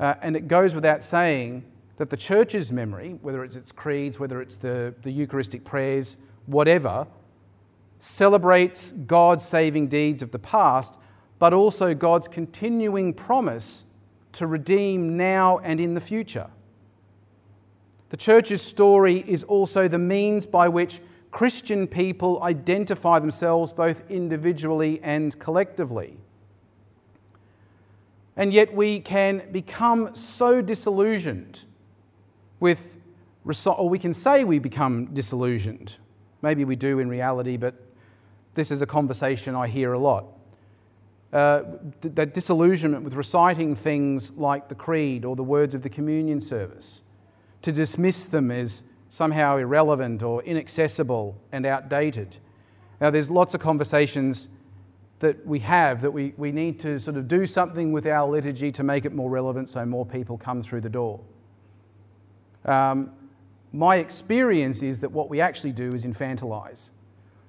Uh, 0.00 0.14
and 0.22 0.34
it 0.34 0.48
goes 0.48 0.74
without 0.74 1.02
saying 1.02 1.62
that 1.98 2.08
the 2.08 2.16
church's 2.16 2.72
memory, 2.72 3.18
whether 3.20 3.44
it's 3.44 3.54
its 3.54 3.70
creeds, 3.70 4.18
whether 4.18 4.40
it's 4.40 4.56
the, 4.56 4.94
the 5.02 5.10
Eucharistic 5.10 5.66
prayers, 5.66 6.16
whatever, 6.46 7.06
celebrates 7.98 8.92
God's 9.06 9.44
saving 9.44 9.88
deeds 9.88 10.22
of 10.22 10.30
the 10.30 10.38
past, 10.38 10.98
but 11.38 11.52
also 11.52 11.92
God's 11.92 12.28
continuing 12.28 13.12
promise 13.12 13.84
to 14.38 14.46
redeem 14.46 15.16
now 15.16 15.58
and 15.58 15.80
in 15.80 15.94
the 15.94 16.00
future. 16.00 16.48
The 18.10 18.16
church's 18.16 18.62
story 18.62 19.24
is 19.26 19.42
also 19.42 19.88
the 19.88 19.98
means 19.98 20.46
by 20.46 20.68
which 20.68 21.00
Christian 21.32 21.88
people 21.88 22.40
identify 22.44 23.18
themselves 23.18 23.72
both 23.72 24.08
individually 24.08 25.00
and 25.02 25.36
collectively. 25.40 26.16
And 28.36 28.52
yet 28.52 28.72
we 28.72 29.00
can 29.00 29.42
become 29.50 30.14
so 30.14 30.62
disillusioned 30.62 31.64
with, 32.60 32.96
or 33.66 33.88
we 33.88 33.98
can 33.98 34.14
say 34.14 34.44
we 34.44 34.60
become 34.60 35.06
disillusioned. 35.06 35.96
Maybe 36.42 36.64
we 36.64 36.76
do 36.76 37.00
in 37.00 37.08
reality, 37.08 37.56
but 37.56 37.74
this 38.54 38.70
is 38.70 38.82
a 38.82 38.86
conversation 38.86 39.56
I 39.56 39.66
hear 39.66 39.94
a 39.94 39.98
lot. 39.98 40.37
Uh, 41.30 41.62
that 42.00 42.32
disillusionment 42.32 43.04
with 43.04 43.12
reciting 43.12 43.76
things 43.76 44.32
like 44.32 44.68
the 44.68 44.74
creed 44.74 45.26
or 45.26 45.36
the 45.36 45.42
words 45.42 45.74
of 45.74 45.82
the 45.82 45.88
communion 45.90 46.40
service, 46.40 47.02
to 47.60 47.70
dismiss 47.70 48.24
them 48.24 48.50
as 48.50 48.82
somehow 49.10 49.58
irrelevant 49.58 50.22
or 50.22 50.42
inaccessible 50.44 51.36
and 51.52 51.66
outdated. 51.66 52.38
Now, 52.98 53.10
there's 53.10 53.28
lots 53.28 53.52
of 53.52 53.60
conversations 53.60 54.48
that 55.18 55.46
we 55.46 55.58
have 55.58 56.00
that 56.00 56.10
we, 56.10 56.32
we 56.38 56.50
need 56.50 56.80
to 56.80 56.98
sort 56.98 57.16
of 57.16 57.28
do 57.28 57.46
something 57.46 57.92
with 57.92 58.06
our 58.06 58.26
liturgy 58.26 58.70
to 58.72 58.82
make 58.82 59.04
it 59.04 59.12
more 59.12 59.28
relevant 59.28 59.68
so 59.68 59.84
more 59.84 60.06
people 60.06 60.38
come 60.38 60.62
through 60.62 60.80
the 60.80 60.88
door. 60.88 61.20
Um, 62.64 63.12
my 63.72 63.96
experience 63.96 64.82
is 64.82 65.00
that 65.00 65.10
what 65.10 65.28
we 65.28 65.40
actually 65.40 65.72
do 65.72 65.92
is 65.92 66.06
infantilize. 66.06 66.90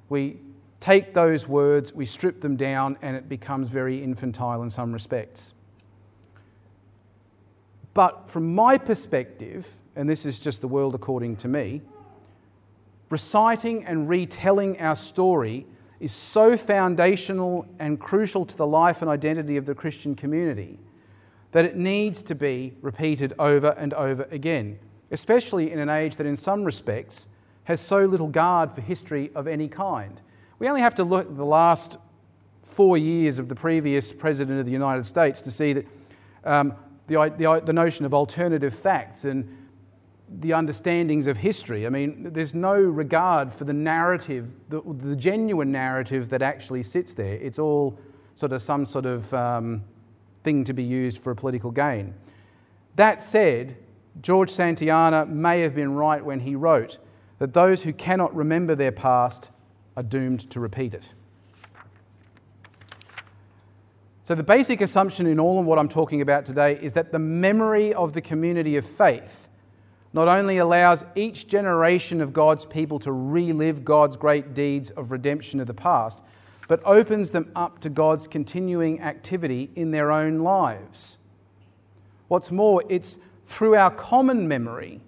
We 0.09 0.39
take 0.79 1.13
those 1.13 1.47
words, 1.47 1.93
we 1.93 2.05
strip 2.05 2.41
them 2.41 2.55
down, 2.55 2.97
and 3.01 3.15
it 3.15 3.27
becomes 3.27 3.67
very 3.67 4.03
infantile 4.03 4.63
in 4.63 4.69
some 4.69 4.91
respects. 4.91 5.53
But 7.93 8.29
from 8.29 8.53
my 8.55 8.77
perspective, 8.77 9.67
and 9.95 10.09
this 10.09 10.25
is 10.25 10.39
just 10.39 10.61
the 10.61 10.67
world 10.67 10.95
according 10.95 11.35
to 11.37 11.47
me, 11.47 11.81
reciting 13.09 13.85
and 13.85 14.07
retelling 14.07 14.79
our 14.79 14.95
story 14.95 15.65
is 15.99 16.13
so 16.13 16.55
foundational 16.55 17.65
and 17.79 17.99
crucial 17.99 18.45
to 18.45 18.55
the 18.55 18.67
life 18.67 19.01
and 19.01 19.09
identity 19.09 19.57
of 19.57 19.65
the 19.65 19.75
Christian 19.75 20.15
community 20.15 20.79
that 21.51 21.65
it 21.65 21.75
needs 21.75 22.21
to 22.21 22.35
be 22.35 22.75
repeated 22.81 23.33
over 23.39 23.69
and 23.69 23.93
over 23.95 24.27
again, 24.31 24.79
especially 25.11 25.71
in 25.71 25.79
an 25.79 25.89
age 25.89 26.15
that, 26.15 26.27
in 26.27 26.37
some 26.37 26.63
respects, 26.63 27.27
has 27.63 27.81
so 27.81 28.05
little 28.05 28.27
guard 28.27 28.71
for 28.71 28.81
history 28.81 29.31
of 29.35 29.47
any 29.47 29.67
kind. 29.67 30.21
We 30.59 30.67
only 30.67 30.81
have 30.81 30.95
to 30.95 31.03
look 31.03 31.27
at 31.27 31.37
the 31.37 31.45
last 31.45 31.97
four 32.63 32.97
years 32.97 33.39
of 33.39 33.47
the 33.47 33.55
previous 33.55 34.11
President 34.11 34.59
of 34.59 34.65
the 34.65 34.71
United 34.71 35.05
States 35.05 35.41
to 35.41 35.51
see 35.51 35.73
that 35.73 35.85
um, 36.43 36.73
the, 37.07 37.33
the, 37.37 37.61
the 37.65 37.73
notion 37.73 38.05
of 38.05 38.13
alternative 38.13 38.73
facts 38.73 39.25
and 39.25 39.57
the 40.41 40.53
understandings 40.53 41.27
of 41.27 41.37
history. 41.37 41.87
I 41.87 41.89
mean, 41.89 42.31
there's 42.31 42.53
no 42.53 42.73
regard 42.73 43.51
for 43.51 43.63
the 43.63 43.73
narrative, 43.73 44.47
the, 44.69 44.81
the 44.81 45.15
genuine 45.15 45.71
narrative 45.71 46.29
that 46.29 46.41
actually 46.41 46.83
sits 46.83 47.13
there. 47.13 47.33
It's 47.33 47.57
all 47.57 47.97
sort 48.35 48.51
of 48.51 48.61
some 48.61 48.85
sort 48.85 49.05
of 49.05 49.33
um, 49.33 49.83
thing 50.43 50.63
to 50.65 50.73
be 50.73 50.83
used 50.83 51.17
for 51.19 51.31
a 51.31 51.35
political 51.35 51.71
gain. 51.71 52.13
That 52.95 53.23
said, 53.23 53.77
George 54.21 54.51
Santayana 54.51 55.27
may 55.27 55.61
have 55.61 55.73
been 55.73 55.93
right 55.93 56.23
when 56.23 56.41
he 56.41 56.55
wrote 56.55 56.99
that 57.39 57.53
those 57.53 57.81
who 57.81 57.93
cannot 57.93 58.35
remember 58.35 58.75
their 58.75 58.91
past 58.91 59.49
are 59.99 60.03
doomed 60.03 60.49
to 60.49 60.61
repeat 60.61 60.93
it. 60.93 61.03
So, 64.23 64.33
the 64.33 64.43
basic 64.43 64.79
assumption 64.79 65.27
in 65.27 65.41
all 65.41 65.59
of 65.59 65.65
what 65.65 65.77
I'm 65.77 65.89
talking 65.89 66.21
about 66.21 66.45
today 66.45 66.79
is 66.81 66.93
that 66.93 67.11
the 67.11 67.19
memory 67.19 67.93
of 67.93 68.13
the 68.13 68.21
community 68.21 68.77
of 68.77 68.85
faith 68.85 69.49
not 70.13 70.29
only 70.29 70.59
allows 70.59 71.03
each 71.15 71.47
generation 71.47 72.21
of 72.21 72.31
God's 72.31 72.63
people 72.63 72.97
to 72.99 73.11
relive 73.11 73.83
God's 73.83 74.15
great 74.15 74.53
deeds 74.53 74.89
of 74.91 75.11
redemption 75.11 75.59
of 75.59 75.67
the 75.67 75.73
past, 75.73 76.21
but 76.69 76.81
opens 76.85 77.31
them 77.31 77.51
up 77.53 77.79
to 77.79 77.89
God's 77.89 78.25
continuing 78.25 79.01
activity 79.01 79.69
in 79.75 79.91
their 79.91 80.13
own 80.13 80.39
lives. 80.39 81.17
What's 82.29 82.51
more, 82.51 82.83
it's 82.87 83.17
through 83.47 83.75
our 83.75 83.91
common 83.91 84.47
memory 84.47 85.01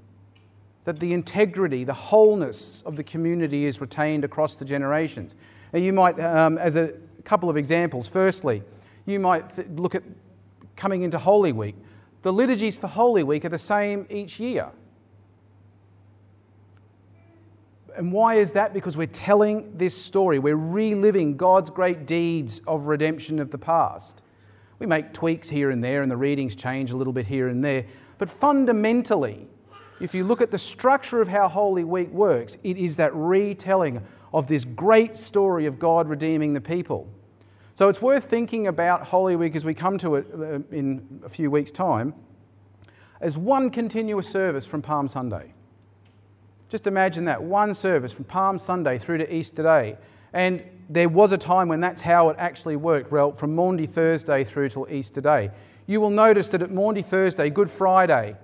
that 0.86 1.00
the 1.00 1.14
integrity, 1.14 1.84
the 1.84 1.94
wholeness 1.94 2.82
of 2.86 2.96
the 2.96 3.04
community 3.04 3.66
is 3.66 3.80
retained 3.82 4.24
across 4.24 4.56
the 4.56 4.66
generations. 4.66 5.36
And 5.74 5.84
you 5.84 5.94
might, 5.94 6.20
um, 6.20 6.58
as 6.58 6.76
a 6.76 6.94
couple 7.24 7.50
of 7.50 7.58
examples, 7.58 8.08
firstly, 8.08 8.64
you 9.06 9.20
might 9.20 9.56
th- 9.56 9.68
look 9.76 9.96
at 9.96 10.04
coming 10.76 11.04
into 11.04 11.20
Holy 11.20 11.52
Week. 11.52 11.76
The 12.24 12.34
liturgies 12.34 12.78
for 12.78 12.88
Holy 12.88 13.24
Week 13.24 13.46
are 13.46 13.50
the 13.50 13.60
same 13.60 14.06
each 14.10 14.40
year. 14.40 14.70
And 17.96 18.12
why 18.12 18.36
is 18.36 18.54
that? 18.54 18.74
Because 18.74 18.96
we're 18.96 19.08
telling 19.08 19.78
this 19.78 19.96
story. 19.96 20.40
We're 20.40 20.56
reliving 20.56 21.36
God's 21.36 21.70
great 21.70 22.06
deeds 22.06 22.62
of 22.66 22.88
redemption 22.88 23.40
of 23.40 23.52
the 23.52 23.58
past. 23.58 24.22
We 24.80 24.88
make 24.88 25.14
tweaks 25.14 25.50
here 25.50 25.70
and 25.70 25.84
there, 25.84 26.02
and 26.02 26.10
the 26.10 26.18
readings 26.18 26.56
change 26.56 26.92
a 26.92 26.98
little 26.98 27.14
bit 27.14 27.26
here 27.26 27.50
and 27.50 27.64
there. 27.64 27.86
But 28.18 28.30
fundamentally, 28.30 29.48
if 30.02 30.16
you 30.16 30.24
look 30.24 30.42
at 30.42 30.52
the 30.52 30.60
structure 30.60 31.22
of 31.22 31.28
how 31.28 31.48
Holy 31.48 31.84
Week 31.84 32.10
works, 32.10 32.58
it 32.64 32.78
is 32.78 32.98
that 32.98 33.14
retelling 33.14 34.06
of 34.34 34.48
this 34.48 34.66
great 34.66 35.16
story 35.16 35.66
of 35.66 35.80
God 35.80 36.10
redeeming 36.10 36.54
the 36.54 36.62
people. 36.62 37.08
So 37.76 37.90
it's 37.90 38.02
worth 38.02 38.26
thinking 38.26 38.68
about 38.68 39.04
Holy 39.04 39.36
Week 39.36 39.56
as 39.56 39.64
we 39.64 39.74
come 39.74 39.98
to 40.00 40.16
it 40.16 40.28
uh, 40.34 40.60
in 40.76 41.22
a 41.24 41.30
few 41.30 41.50
weeks' 41.50 41.72
time 41.72 42.14
as 43.22 43.38
one 43.38 43.70
continuous 43.70 44.28
service 44.28 44.66
from 44.66 44.82
Palm 44.82 45.08
Sunday. 45.08 45.54
Just 46.70 46.88
imagine 46.88 47.26
that 47.26 47.42
one 47.42 47.74
service 47.74 48.12
from 48.12 48.26
Palm 48.26 48.58
Sunday 48.58 48.98
through 48.98 49.20
to 49.20 49.34
Easter 49.34 49.62
Day. 49.62 49.98
And 50.34 50.64
there 50.90 51.10
was 51.10 51.32
a 51.32 51.38
time 51.38 51.68
when 51.68 51.82
that's 51.82 52.02
how 52.02 52.30
it 52.30 52.38
actually 52.40 52.78
worked, 52.78 53.12
well, 53.12 53.32
from 53.32 53.54
Maundy 53.56 53.86
Thursday 53.86 54.44
through 54.44 54.70
till 54.70 54.88
Easter 54.90 55.22
Day. 55.22 55.52
You 55.86 56.02
will 56.02 56.10
notice 56.10 56.48
that 56.50 56.62
at 56.62 56.72
Maundy 56.72 57.02
Thursday, 57.02 57.50
Good 57.50 57.70
Friday, 57.70 58.36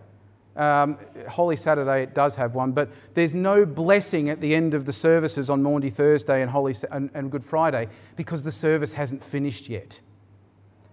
um, 0.58 0.98
Holy 1.30 1.56
Saturday, 1.56 2.04
it 2.04 2.14
does 2.14 2.36
have 2.36 2.56
one, 2.56 2.72
but 2.72 2.90
there's 3.14 3.36
no 3.36 3.66
blessing 3.66 4.30
at 4.30 4.42
the 4.42 4.56
end 4.56 4.74
of 4.74 4.86
the 4.86 4.94
services 4.94 5.50
on 5.50 5.62
Maundy 5.62 5.90
Thursday 5.90 6.42
and, 6.42 6.50
Holy, 6.50 6.76
and, 6.92 7.10
and 7.14 7.32
Good 7.32 7.46
Friday 7.46 7.88
because 8.16 8.44
the 8.44 8.52
service 8.52 8.92
hasn't 8.92 9.24
finished 9.24 9.70
yet. 9.70 10.00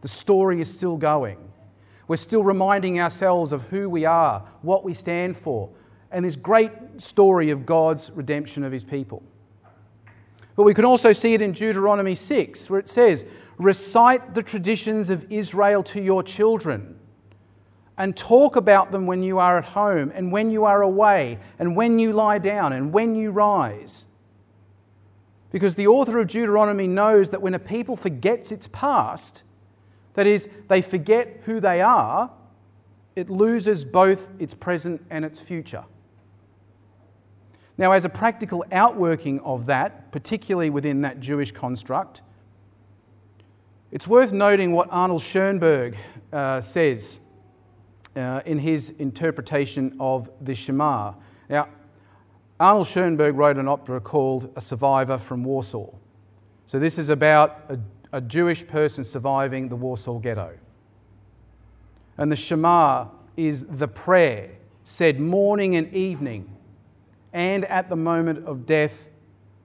The 0.03 0.09
story 0.09 0.61
is 0.61 0.73
still 0.73 0.97
going. 0.97 1.39
We're 2.07 2.17
still 2.17 2.45
reminding 2.45 3.01
ourselves 3.01 3.53
of 3.53 3.63
who 3.69 3.89
we 3.89 4.05
are, 4.05 4.47
what 4.61 4.85
we 4.85 4.93
stand 4.93 5.37
for, 5.37 5.71
and 6.11 6.25
this 6.25 6.37
great 6.37 6.71
story 6.99 7.51
of 7.51 7.65
God's 7.65 8.11
redemption 8.11 8.65
of 8.65 8.73
his 8.73 8.85
people. 8.85 9.23
But 10.57 10.65
we 10.65 10.75
can 10.75 10.85
also 10.85 11.13
see 11.13 11.35
it 11.35 11.43
in 11.43 11.53
Deuteronomy 11.53 12.15
6, 12.15 12.71
where 12.71 12.79
it 12.79 12.89
says, 12.89 13.25
Recite 13.59 14.35
the 14.35 14.43
traditions 14.43 15.11
of 15.11 15.27
Israel 15.31 15.83
to 15.85 16.01
your 16.01 16.23
children, 16.23 16.99
and 17.97 18.17
talk 18.17 18.57
about 18.57 18.91
them 18.91 19.07
when 19.07 19.23
you 19.23 19.39
are 19.39 19.57
at 19.59 19.65
home, 19.65 20.13
and 20.15 20.33
when 20.33 20.51
you 20.51 20.65
are 20.65 20.83
away, 20.83 21.39
and 21.59 21.77
when 21.77 21.99
you 21.99 22.13
lie 22.13 22.39
down, 22.39 22.73
and 22.73 22.93
when 22.93 23.15
you 23.15 23.31
rise. 23.31 24.07
Because 25.53 25.77
the 25.77 25.87
author 25.87 26.19
of 26.19 26.27
Deuteronomy 26.27 26.89
knows 26.89 27.31
that 27.31 27.41
when 27.41 27.55
a 27.55 27.59
people 27.59 27.95
forgets 27.95 28.51
its 28.51 28.67
past, 28.73 29.45
that 30.15 30.27
is, 30.27 30.49
they 30.69 30.83
forget 30.83 31.41
who 31.45 31.61
they 31.61 31.81
are, 31.81 32.31
it 33.15 33.31
loses 33.31 33.85
both 33.85 34.29
its 34.41 34.55
present 34.55 35.05
and 35.11 35.25
its 35.25 35.39
future. 35.39 35.85
Now, 37.79 37.93
as 37.93 38.05
a 38.05 38.09
practical 38.09 38.65
outworking 38.73 39.41
of 39.41 39.67
that, 39.67 40.11
particularly 40.13 40.71
within 40.71 41.03
that 41.03 41.21
Jewish 41.21 41.53
construct, 41.53 42.23
it's 43.93 44.09
worth 44.09 44.33
noting 44.33 44.73
what 44.73 44.89
Arnold 44.91 45.23
Schoenberg 45.23 45.97
uh, 46.33 46.61
says 46.61 47.21
uh, 48.17 48.43
in 48.47 48.59
his 48.59 48.91
interpretation 48.99 49.97
of 49.99 50.31
the 50.41 50.55
Shema. 50.55 51.15
Now, 51.49 51.69
Arnold 52.61 52.87
Schoenberg 52.87 53.35
wrote 53.35 53.57
an 53.57 53.69
opera 53.69 54.01
called 54.01 54.53
A 54.57 54.61
Survivor 54.61 55.19
from 55.19 55.45
Warsaw. 55.45 55.91
So, 56.67 56.79
this 56.79 56.99
is 56.99 57.09
about 57.09 57.65
a 57.69 57.79
a 58.15 58.21
Jewish 58.21 58.65
person 58.65 59.03
surviving 59.03 59.69
the 59.69 59.75
Warsaw 59.75 60.21
Ghetto. 60.21 60.57
And 62.17 62.31
the 62.31 62.37
Shema 62.37 63.09
is 63.37 63.65
the 63.65 63.89
prayer 63.89 64.53
said 64.85 65.19
morning 65.19 65.75
and 65.75 65.93
evening 65.93 66.49
and 67.33 67.65
at 67.65 67.89
the 67.89 67.97
moment 67.97 68.47
of 68.47 68.67
death 68.67 69.09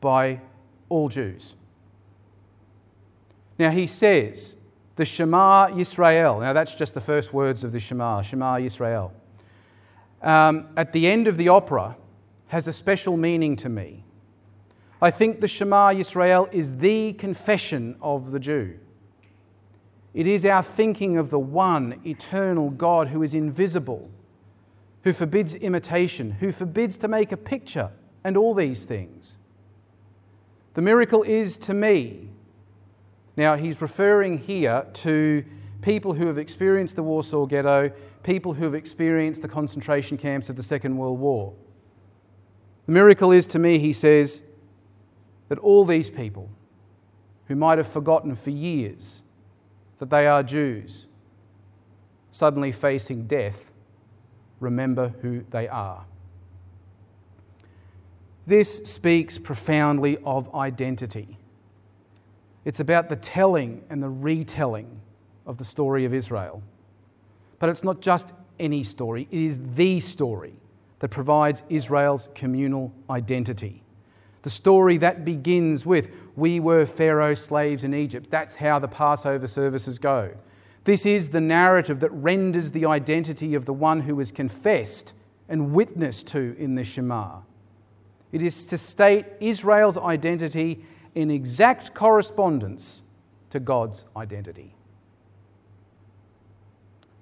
by 0.02 0.42
all 0.90 1.10
Jews. 1.10 1.54
Now 3.60 3.70
he 3.70 3.86
says, 3.86 4.56
the 5.00 5.06
Shema 5.06 5.70
Yisrael. 5.70 6.42
Now 6.42 6.52
that's 6.52 6.76
just 6.76 6.94
the 6.94 7.00
first 7.00 7.34
words 7.34 7.64
of 7.64 7.72
the 7.72 7.80
Shema, 7.80 8.22
Shema 8.22 8.58
Yisrael. 8.58 9.12
Um, 10.22 10.68
at 10.76 10.92
the 10.92 11.08
end 11.08 11.30
of 11.30 11.38
the 11.38 11.48
opera 11.48 11.96
has 12.48 12.68
a 12.68 12.74
special 12.74 13.16
meaning 13.16 13.56
to 13.56 13.70
me. 13.70 14.04
I 15.02 15.10
think 15.10 15.40
the 15.40 15.48
Shema 15.48 15.94
Yisrael 15.94 16.54
is 16.54 16.80
the 16.80 17.14
confession 17.14 17.96
of 18.02 18.34
the 18.34 18.42
Jew. 18.42 18.78
It 20.14 20.28
is 20.28 20.44
our 20.44 20.62
thinking 20.62 21.18
of 21.18 21.30
the 21.30 21.40
one 21.40 22.02
eternal 22.06 22.70
God 22.70 23.08
who 23.08 23.24
is 23.24 23.34
invisible, 23.34 24.12
who 25.06 25.14
forbids 25.14 25.56
imitation, 25.56 26.30
who 26.30 26.52
forbids 26.52 26.98
to 26.98 27.08
make 27.08 27.32
a 27.32 27.38
picture, 27.38 27.90
and 28.26 28.36
all 28.36 28.54
these 28.54 28.84
things. 28.84 29.38
The 30.74 30.82
miracle 30.82 31.24
is 31.24 31.58
to 31.60 31.74
me. 31.74 32.32
Now, 33.40 33.56
he's 33.56 33.82
referring 33.82 34.40
here 34.40 34.86
to 34.96 35.46
people 35.82 36.14
who 36.14 36.28
have 36.28 36.38
experienced 36.38 36.98
the 36.98 37.04
Warsaw 37.04 37.46
Ghetto, 37.46 37.90
people 38.22 38.54
who 38.54 38.66
have 38.66 38.76
experienced 38.76 39.42
the 39.42 39.48
concentration 39.48 40.18
camps 40.18 40.50
of 40.50 40.58
the 40.58 40.62
Second 40.62 40.98
World 40.98 41.22
War. 41.22 41.54
The 42.86 42.92
miracle 42.92 43.32
is 43.32 43.48
to 43.48 43.58
me, 43.58 43.80
he 43.80 43.94
says, 43.94 44.44
that 45.48 45.58
all 45.60 45.86
these 45.86 46.10
people 46.10 46.50
who 47.46 47.56
might 47.56 47.78
have 47.78 47.88
forgotten 47.88 48.36
for 48.36 48.50
years 48.50 49.24
that 50.00 50.10
they 50.10 50.28
are 50.28 50.44
Jews, 50.44 51.08
suddenly 52.32 52.74
facing 52.74 53.26
death, 53.26 53.72
remember 54.60 55.14
who 55.22 55.46
they 55.50 55.70
are. 55.70 56.04
This 58.46 58.82
speaks 58.84 59.38
profoundly 59.38 60.18
of 60.26 60.54
identity. 60.54 61.39
It's 62.70 62.80
about 62.80 63.10
the 63.10 63.16
telling 63.16 63.84
and 63.90 64.04
the 64.04 64.10
retelling 64.10 65.02
of 65.48 65.58
the 65.58 65.64
story 65.64 66.06
of 66.06 66.14
Israel. 66.14 66.62
But 67.58 67.70
it's 67.70 67.84
not 67.84 68.00
just 68.00 68.32
any 68.60 68.84
story, 68.84 69.28
it 69.32 69.40
is 69.40 69.58
the 69.74 70.00
story 70.00 70.54
that 71.00 71.08
provides 71.08 71.64
Israel's 71.68 72.30
communal 72.36 72.94
identity. 73.10 73.82
The 74.44 74.52
story 74.52 74.98
that 75.00 75.26
begins 75.26 75.84
with, 75.84 76.10
We 76.36 76.60
were 76.60 76.86
Pharaoh's 76.86 77.42
slaves 77.42 77.84
in 77.84 77.96
Egypt. 77.96 78.30
That's 78.30 78.54
how 78.54 78.78
the 78.78 78.88
Passover 78.88 79.48
services 79.48 79.98
go. 79.98 80.36
This 80.84 81.08
is 81.08 81.30
the 81.30 81.42
narrative 81.42 82.00
that 82.02 82.12
renders 82.12 82.72
the 82.72 82.86
identity 82.86 83.56
of 83.56 83.66
the 83.66 83.74
one 83.74 84.02
who 84.02 84.20
is 84.20 84.32
confessed 84.32 85.14
and 85.48 85.74
witnessed 85.74 86.28
to 86.28 86.56
in 86.60 86.76
the 86.76 86.84
Shema. 86.84 87.40
It 88.32 88.44
is 88.44 88.68
to 88.68 88.78
state 88.78 89.26
Israel's 89.40 89.98
identity 89.98 90.86
in 91.16 91.32
exact 91.32 91.94
correspondence 91.94 93.04
to 93.50 93.60
God's 93.60 94.06
identity. 94.16 94.76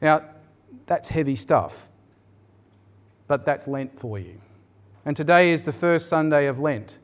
Now, 0.02 0.24
that's 0.86 1.10
heavy 1.10 1.36
stuff, 1.36 1.88
but 3.28 3.46
that's 3.46 3.68
Lent 3.68 3.98
for 4.00 4.20
you. 4.20 4.40
And 5.06 5.16
today 5.16 5.52
is 5.52 5.64
the 5.64 5.74
first 5.74 6.10
Sunday 6.10 6.48
of 6.48 6.60
Lent. 6.60 7.00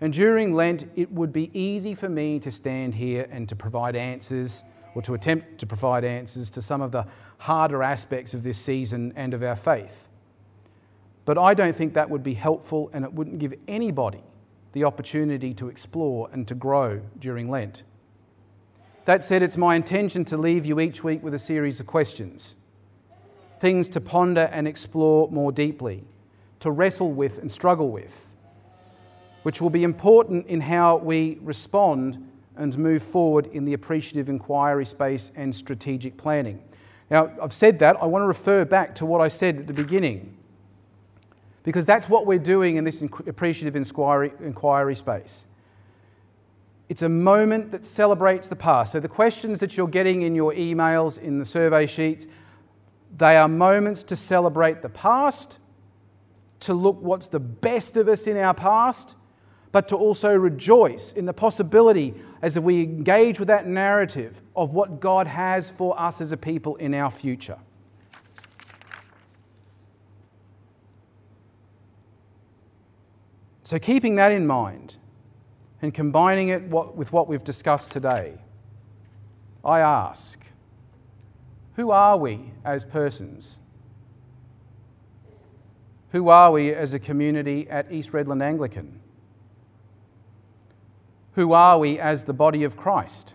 And 0.00 0.12
during 0.12 0.54
Lent, 0.54 0.86
it 0.96 1.10
would 1.12 1.32
be 1.32 1.50
easy 1.58 1.94
for 1.94 2.08
me 2.08 2.38
to 2.40 2.50
stand 2.50 2.94
here 2.94 3.28
and 3.30 3.48
to 3.48 3.56
provide 3.56 3.96
answers 3.96 4.62
or 4.94 5.02
to 5.02 5.14
attempt 5.14 5.58
to 5.58 5.66
provide 5.66 6.04
answers 6.04 6.50
to 6.50 6.62
some 6.62 6.80
of 6.80 6.92
the 6.92 7.06
harder 7.38 7.82
aspects 7.82 8.34
of 8.34 8.42
this 8.42 8.58
season 8.58 9.12
and 9.16 9.34
of 9.34 9.42
our 9.42 9.56
faith. 9.56 10.08
But 11.24 11.36
I 11.36 11.54
don't 11.54 11.76
think 11.76 11.94
that 11.94 12.08
would 12.08 12.22
be 12.22 12.34
helpful 12.34 12.90
and 12.92 13.04
it 13.04 13.12
wouldn't 13.12 13.38
give 13.38 13.52
anybody 13.68 14.22
the 14.72 14.84
opportunity 14.84 15.54
to 15.54 15.68
explore 15.68 16.28
and 16.32 16.46
to 16.48 16.54
grow 16.54 17.00
during 17.18 17.50
Lent. 17.50 17.82
That 19.04 19.24
said, 19.24 19.42
it's 19.42 19.56
my 19.56 19.74
intention 19.74 20.24
to 20.26 20.36
leave 20.36 20.66
you 20.66 20.80
each 20.80 21.02
week 21.02 21.22
with 21.22 21.34
a 21.34 21.38
series 21.38 21.80
of 21.80 21.86
questions, 21.86 22.56
things 23.60 23.88
to 23.90 24.00
ponder 24.00 24.50
and 24.52 24.68
explore 24.68 25.30
more 25.30 25.52
deeply, 25.52 26.04
to 26.60 26.70
wrestle 26.70 27.12
with 27.12 27.38
and 27.38 27.50
struggle 27.50 27.90
with 27.90 28.28
which 29.48 29.60
will 29.60 29.70
be 29.70 29.84
important 29.84 30.46
in 30.46 30.60
how 30.60 30.96
we 30.96 31.38
respond 31.40 32.30
and 32.56 32.76
move 32.76 33.02
forward 33.02 33.46
in 33.46 33.64
the 33.64 33.72
appreciative 33.72 34.28
inquiry 34.28 34.84
space 34.84 35.30
and 35.36 35.54
strategic 35.54 36.16
planning. 36.16 36.62
Now, 37.10 37.30
I've 37.40 37.52
said 37.52 37.78
that. 37.78 37.96
I 38.02 38.04
want 38.06 38.22
to 38.24 38.26
refer 38.26 38.64
back 38.64 38.94
to 38.96 39.06
what 39.06 39.20
I 39.20 39.28
said 39.28 39.58
at 39.58 39.66
the 39.66 39.72
beginning, 39.72 40.36
because 41.68 41.84
that's 41.84 42.08
what 42.08 42.24
we're 42.24 42.38
doing 42.38 42.76
in 42.76 42.84
this 42.84 43.02
appreciative 43.02 43.76
inquiry, 43.76 44.32
inquiry 44.42 44.94
space. 44.94 45.46
It's 46.88 47.02
a 47.02 47.10
moment 47.10 47.72
that 47.72 47.84
celebrates 47.84 48.48
the 48.48 48.56
past. 48.56 48.92
So, 48.92 49.00
the 49.00 49.06
questions 49.06 49.58
that 49.58 49.76
you're 49.76 49.86
getting 49.86 50.22
in 50.22 50.34
your 50.34 50.54
emails, 50.54 51.18
in 51.18 51.38
the 51.38 51.44
survey 51.44 51.86
sheets, 51.86 52.26
they 53.18 53.36
are 53.36 53.48
moments 53.48 54.02
to 54.04 54.16
celebrate 54.16 54.80
the 54.80 54.88
past, 54.88 55.58
to 56.60 56.72
look 56.72 57.02
what's 57.02 57.28
the 57.28 57.38
best 57.38 57.98
of 57.98 58.08
us 58.08 58.26
in 58.26 58.38
our 58.38 58.54
past, 58.54 59.16
but 59.70 59.88
to 59.88 59.96
also 59.96 60.34
rejoice 60.34 61.12
in 61.12 61.26
the 61.26 61.34
possibility 61.34 62.14
as 62.40 62.58
we 62.58 62.82
engage 62.82 63.38
with 63.38 63.48
that 63.48 63.66
narrative 63.66 64.40
of 64.56 64.72
what 64.72 65.00
God 65.00 65.26
has 65.26 65.68
for 65.68 66.00
us 66.00 66.22
as 66.22 66.32
a 66.32 66.36
people 66.38 66.76
in 66.76 66.94
our 66.94 67.10
future. 67.10 67.58
So, 73.68 73.78
keeping 73.78 74.14
that 74.14 74.32
in 74.32 74.46
mind 74.46 74.96
and 75.82 75.92
combining 75.92 76.48
it 76.48 76.62
with 76.70 77.12
what 77.12 77.28
we've 77.28 77.44
discussed 77.44 77.90
today, 77.90 78.38
I 79.62 79.80
ask 79.80 80.40
who 81.74 81.90
are 81.90 82.16
we 82.16 82.52
as 82.64 82.82
persons? 82.82 83.58
Who 86.12 86.30
are 86.30 86.50
we 86.50 86.72
as 86.72 86.94
a 86.94 86.98
community 86.98 87.68
at 87.68 87.92
East 87.92 88.12
Redland 88.12 88.42
Anglican? 88.42 89.00
Who 91.32 91.52
are 91.52 91.78
we 91.78 91.98
as 91.98 92.24
the 92.24 92.32
body 92.32 92.64
of 92.64 92.74
Christ? 92.74 93.34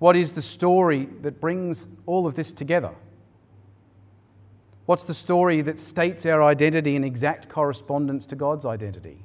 What 0.00 0.16
is 0.16 0.32
the 0.32 0.42
story 0.42 1.08
that 1.22 1.40
brings 1.40 1.86
all 2.04 2.26
of 2.26 2.34
this 2.34 2.52
together? 2.52 2.96
What's 4.90 5.04
the 5.04 5.14
story 5.14 5.62
that 5.62 5.78
states 5.78 6.26
our 6.26 6.42
identity 6.42 6.96
in 6.96 7.04
exact 7.04 7.48
correspondence 7.48 8.26
to 8.26 8.34
God's 8.34 8.66
identity? 8.66 9.24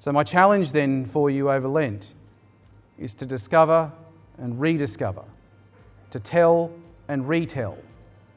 So, 0.00 0.10
my 0.10 0.24
challenge 0.24 0.72
then 0.72 1.04
for 1.04 1.30
you 1.30 1.48
over 1.48 1.68
Lent 1.68 2.12
is 2.98 3.14
to 3.14 3.26
discover 3.26 3.92
and 4.38 4.60
rediscover, 4.60 5.22
to 6.10 6.18
tell 6.18 6.72
and 7.06 7.28
retell, 7.28 7.78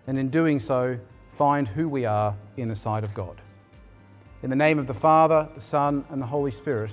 and 0.05 0.19
in 0.19 0.29
doing 0.29 0.59
so, 0.59 0.99
find 1.33 1.67
who 1.67 1.89
we 1.89 2.05
are 2.05 2.35
in 2.57 2.67
the 2.67 2.75
sight 2.75 3.03
of 3.03 3.15
God. 3.15 3.41
In 4.43 4.51
the 4.51 4.55
name 4.55 4.77
of 4.77 4.85
the 4.85 4.93
Father, 4.93 5.49
the 5.55 5.61
Son, 5.61 6.05
and 6.11 6.21
the 6.21 6.27
Holy 6.27 6.51
Spirit. 6.51 6.91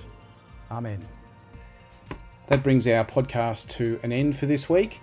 Amen. 0.71 1.07
That 2.47 2.63
brings 2.63 2.87
our 2.87 3.05
podcast 3.05 3.69
to 3.73 4.01
an 4.03 4.13
end 4.13 4.35
for 4.35 4.47
this 4.47 4.71
week. 4.71 5.03